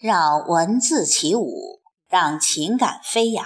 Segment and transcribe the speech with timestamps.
[0.00, 3.44] 让文字起舞，让情感飞扬。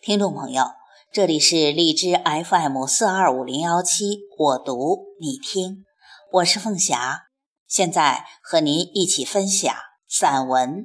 [0.00, 0.70] 听众朋友，
[1.12, 5.84] 这里是荔枝 FM 四二五零幺七，我读你听，
[6.32, 7.24] 我是凤霞，
[7.68, 9.70] 现在和您一起分享
[10.08, 10.70] 散文《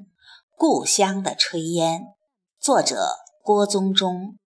[0.57, 2.01] 故乡的炊烟》，
[2.59, 4.37] 作者郭宗忠。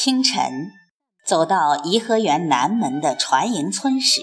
[0.00, 0.70] 清晨，
[1.26, 4.20] 走到颐和园南门的船营村时，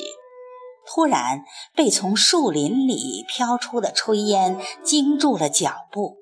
[0.88, 1.44] 突然
[1.76, 6.20] 被从树林里飘出的炊烟惊住了脚步。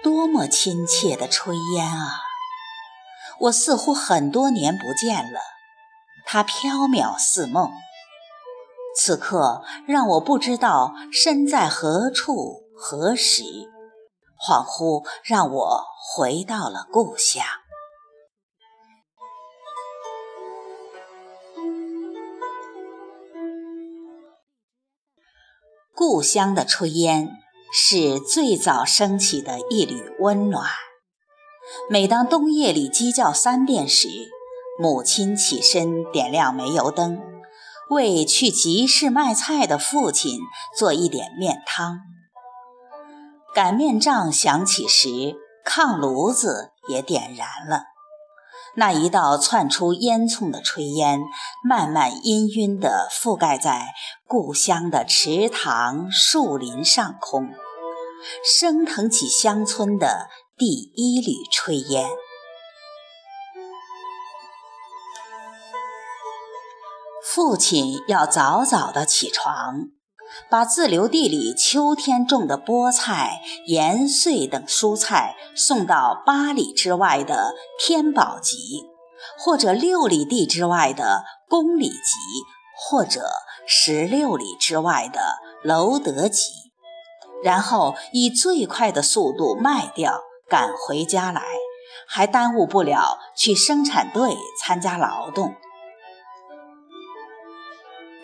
[0.00, 2.20] 多么亲切的炊烟啊！
[3.40, 5.40] 我似乎很多年不见了，
[6.24, 7.72] 它飘渺似梦，
[8.94, 13.42] 此刻让我不知道身在何处何时。
[14.46, 17.44] 恍惚让我回到了故乡。
[25.92, 27.28] 故乡的炊烟
[27.72, 30.64] 是最早升起的一缕温暖。
[31.90, 34.06] 每当冬夜里鸡叫三遍时，
[34.78, 37.20] 母亲起身点亮煤油灯，
[37.90, 40.38] 为去集市卖菜的父亲
[40.78, 41.98] 做一点面汤。
[43.56, 45.08] 擀面杖响起时，
[45.64, 47.84] 炕炉子也点燃了。
[48.74, 51.20] 那一道窜出烟囱的炊烟，
[51.66, 53.94] 慢慢氤氲地覆盖在
[54.26, 57.48] 故乡的池塘、树林上空，
[58.44, 62.06] 升腾起乡村的第一缕炊烟。
[67.24, 69.95] 父亲要早早的起床。
[70.48, 78.84] 把自留地里秋天种的菠菜、盐穗等蔬菜送到八里之外的天宝集，
[79.38, 82.16] 或者六里地之外的公里集，
[82.76, 83.28] 或者
[83.66, 85.20] 十六里之外的
[85.64, 86.50] 楼德集，
[87.42, 91.42] 然后以最快的速度卖掉，赶回家来，
[92.06, 95.54] 还耽误不了去生产队参加劳动。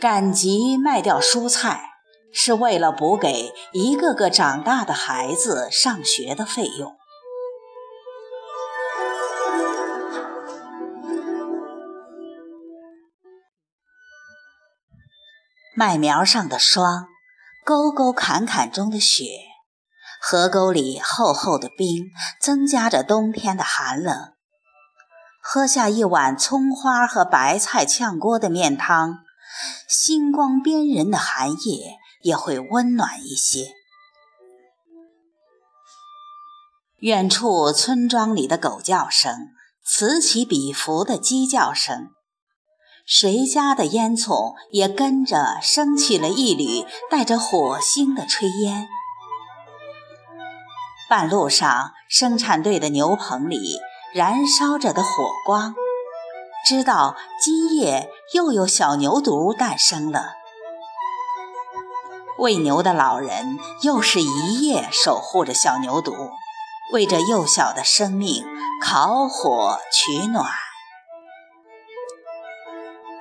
[0.01, 1.92] 赶集卖掉蔬菜。
[2.33, 6.97] 是为了补给一个个长大的孩子上学的费用。
[15.75, 17.09] 麦苗上的霜，
[17.65, 19.25] 沟沟坎坎中的雪，
[20.21, 24.35] 河沟里厚厚的冰，增加着冬天的寒冷。
[25.41, 29.25] 喝下一碗葱花和白菜炝锅的面汤，
[29.89, 31.99] 星光边人的寒夜。
[32.23, 33.75] 也会温暖一些。
[37.01, 39.49] 远处村庄里的狗叫声，
[39.85, 42.11] 此起彼伏的鸡叫声，
[43.05, 48.89] 谁家的烟囱也跟着升起了一缕带着火星的炊烟。
[51.09, 53.81] 半路上，生产队的牛棚里
[54.15, 55.11] 燃烧着的火
[55.45, 55.75] 光，
[56.65, 60.42] 知道今夜又有小牛犊诞生了。
[62.39, 66.31] 喂牛的老人又是一夜守护着小牛犊，
[66.93, 68.45] 为这幼小的生命
[68.83, 70.47] 烤火取暖。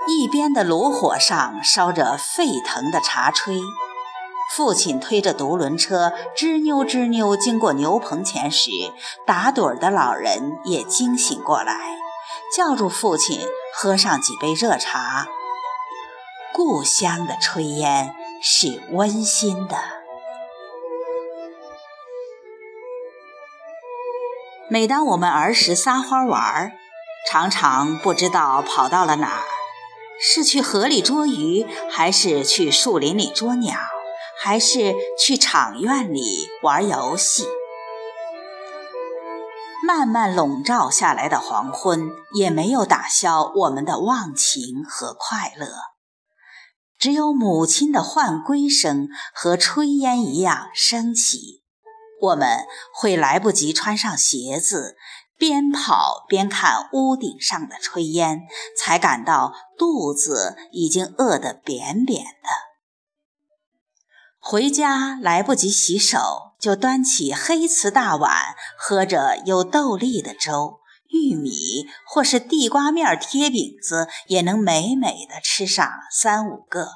[0.07, 3.61] 一边的炉火上烧着沸腾的茶炊，
[4.55, 8.71] 父亲推着独轮车吱扭吱扭经过牛棚前时，
[9.27, 11.75] 打盹的老人也惊醒过来，
[12.55, 13.41] 叫住父亲
[13.75, 15.27] 喝上几杯热茶。
[16.53, 18.15] 故乡的炊烟。
[18.43, 19.77] 是温馨的。
[24.67, 26.71] 每当我们儿时撒欢玩，
[27.29, 29.43] 常常不知道跑到了哪儿，
[30.19, 33.77] 是去河里捉鱼，还是去树林里捉鸟，
[34.41, 37.45] 还是去场院里玩游戏。
[39.85, 45.67] 慢慢笼罩下来的黄昏，也没有打消我们的忘情和快乐。
[47.01, 51.63] 只有母亲的唤归声和炊烟一样升起，
[52.21, 52.59] 我们
[52.93, 54.97] 会来不及穿上鞋子，
[55.35, 58.41] 边跑边看屋顶上的炊烟，
[58.77, 62.49] 才感到肚子已经饿得扁扁的。
[64.37, 70.80] 回家来不及洗手，就端起黑瓷大碗，喝着有豆粒的粥。
[71.11, 76.87] 玉米或是地瓜面贴饼子，也能美美的吃上三五个，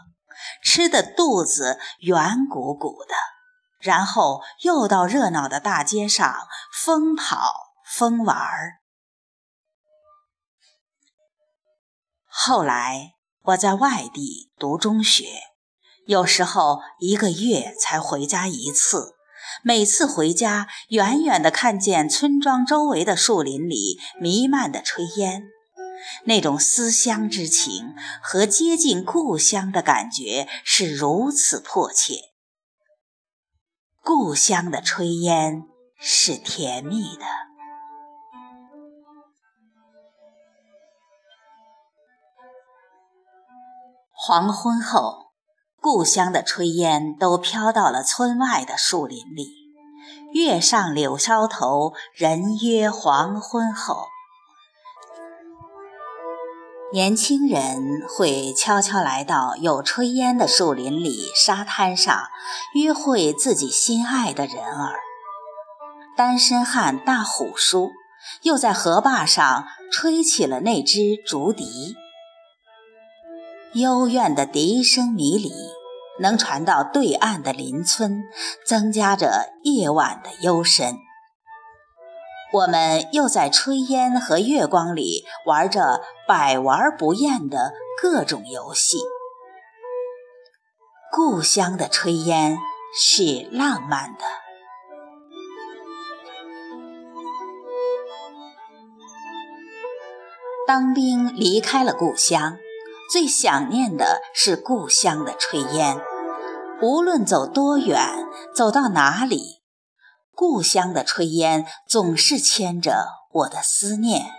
[0.64, 3.14] 吃的肚子圆鼓鼓的，
[3.80, 6.36] 然后又到热闹的大街上
[6.84, 7.52] 疯跑
[7.86, 8.80] 疯玩儿。
[12.28, 15.26] 后来我在外地读中学，
[16.06, 19.15] 有时候一个月才回家一次。
[19.64, 25.44] 每次回家，远远地看见村庄周围的树林里弥漫的炊烟，
[26.26, 32.16] 那种思乡之情和接近故乡的感觉是如此迫切。
[34.04, 35.64] 故乡的炊烟
[36.00, 37.26] 是甜蜜的。
[44.12, 45.25] 黄昏后，
[45.86, 49.52] 故乡的炊烟都飘到了村外的树林里。
[50.34, 54.08] 月上柳梢头，人约黄昏后。
[56.92, 62.20] 年轻人会悄悄来到有炊烟的树林里、沙滩上，
[62.74, 64.96] 约会自己心爱的人儿。
[66.18, 67.92] 单身汉大虎叔
[68.42, 71.96] 又在河坝上吹起了那支竹笛。
[73.76, 75.52] 幽怨的笛声迷离，
[76.22, 78.24] 能传到对岸的邻村，
[78.66, 80.96] 增加着夜晚的幽深。
[82.54, 88.98] 我们又在炊烟和月光里玩着百玩不厌的各种游戏。
[91.12, 92.58] 故乡的炊烟
[92.98, 94.24] 是浪漫的。
[100.66, 102.58] 当兵离开了故乡。
[103.12, 106.02] 最想念的是故乡的炊烟，
[106.82, 108.26] 无论走多远，
[108.56, 109.62] 走到哪里，
[110.34, 114.32] 故乡的炊烟总是牵着我的思念。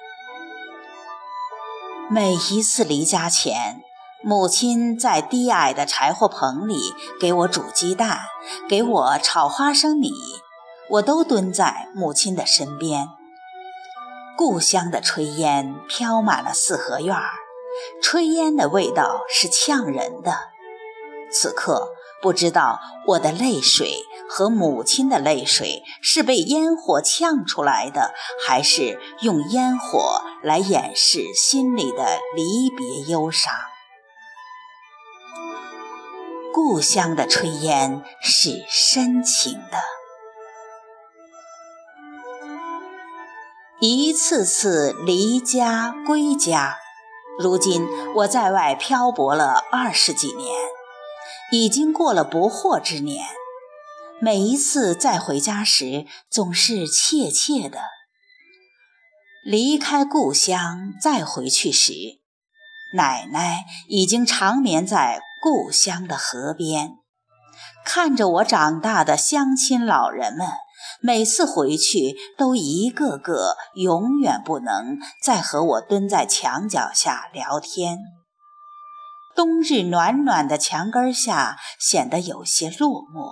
[2.10, 3.80] 每一次离家前，
[4.24, 8.22] 母亲在低矮的柴火棚里给我煮鸡蛋，
[8.68, 10.10] 给我炒花生米，
[10.90, 13.08] 我都蹲在母亲的身边。
[14.36, 17.45] 故乡的炊烟飘满了四合院儿。
[18.02, 20.36] 炊烟的味道是呛人的。
[21.30, 21.92] 此刻，
[22.22, 28.14] 不知道我的泪水和母亲的泪水是被烟火呛出来的，
[28.46, 33.52] 还是用烟火来掩饰心里的离别忧伤。
[36.54, 39.78] 故乡的炊烟是深情的，
[43.80, 46.78] 一次次离家归家。
[47.38, 50.54] 如今我在外漂泊了二十几年，
[51.52, 53.26] 已经过了不惑之年。
[54.20, 57.80] 每一次再回家时，总是怯怯的。
[59.44, 61.92] 离开故乡再回去时，
[62.94, 66.94] 奶奶已经长眠在故乡的河边，
[67.84, 70.48] 看着我长大的乡亲老人们。
[71.06, 77.98] 每次回去，都一个个永远不能再和我蹲在墙角下聊天。
[79.36, 83.30] 冬日暖暖的墙根下，显得有些落寞。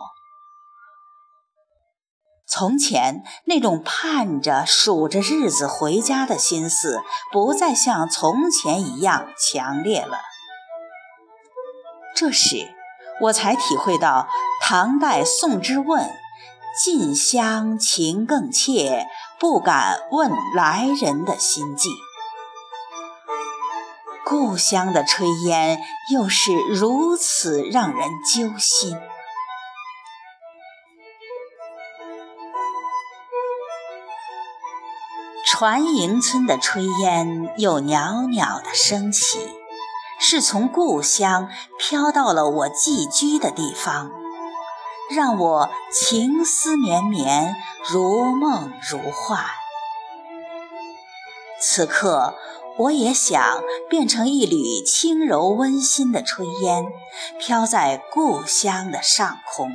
[2.46, 10.20] 从前那种盼着、数着日子回家的心思，不再像从前一样强烈了。
[12.14, 12.72] 这时，
[13.22, 14.28] 我才体会到
[14.62, 16.08] 唐代宋之问。
[16.76, 19.06] 近乡情更怯，
[19.38, 21.88] 不敢问来人的心迹。
[24.24, 25.78] 故乡的炊烟
[26.12, 28.98] 又是如此让人揪心。
[35.46, 39.38] 船营村的炊烟又袅袅地升起，
[40.18, 44.23] 是从故乡飘到了我寄居的地方。
[45.10, 47.56] 让我情思绵绵，
[47.90, 49.44] 如梦如幻。
[51.60, 52.34] 此刻，
[52.76, 56.84] 我也想变成一缕轻柔温馨的炊烟，
[57.38, 59.70] 飘在故乡的上空，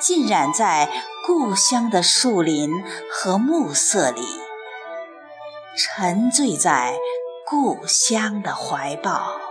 [0.00, 0.90] 浸染在
[1.26, 2.70] 故乡的树林
[3.10, 4.22] 和暮色里，
[5.76, 6.96] 沉醉在
[7.46, 9.43] 故乡的怀抱。